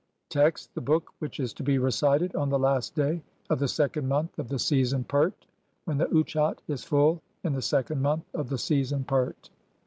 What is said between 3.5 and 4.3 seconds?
OF THE SECOND